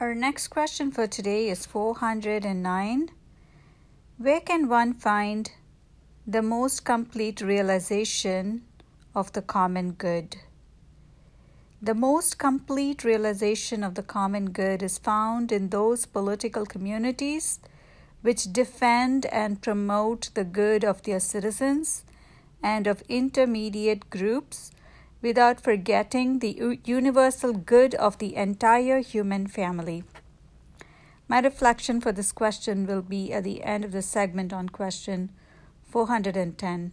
Our 0.00 0.14
next 0.14 0.46
question 0.46 0.92
for 0.92 1.08
today 1.08 1.48
is 1.48 1.66
409. 1.66 3.10
Where 4.16 4.38
can 4.38 4.68
one 4.68 4.94
find 4.94 5.50
the 6.24 6.40
most 6.40 6.84
complete 6.84 7.40
realization 7.40 8.62
of 9.12 9.32
the 9.32 9.42
common 9.42 9.94
good? 9.94 10.36
The 11.82 11.96
most 11.96 12.38
complete 12.38 13.02
realization 13.02 13.82
of 13.82 13.96
the 13.96 14.04
common 14.04 14.50
good 14.50 14.84
is 14.84 14.98
found 14.98 15.50
in 15.50 15.70
those 15.70 16.06
political 16.06 16.64
communities 16.64 17.58
which 18.22 18.52
defend 18.52 19.26
and 19.26 19.60
promote 19.60 20.30
the 20.34 20.44
good 20.44 20.84
of 20.84 21.02
their 21.02 21.18
citizens 21.18 22.04
and 22.62 22.86
of 22.86 23.02
intermediate 23.08 24.08
groups 24.10 24.70
without 25.20 25.60
forgetting 25.60 26.38
the 26.38 26.78
universal 26.84 27.52
good 27.52 27.94
of 27.96 28.18
the 28.18 28.36
entire 28.36 29.00
human 29.00 29.46
family. 29.46 30.04
My 31.26 31.40
reflection 31.40 32.00
for 32.00 32.12
this 32.12 32.32
question 32.32 32.86
will 32.86 33.02
be 33.02 33.32
at 33.32 33.44
the 33.44 33.62
end 33.62 33.84
of 33.84 33.92
the 33.92 34.02
segment 34.02 34.52
on 34.52 34.68
question 34.68 35.30
410. 35.84 36.92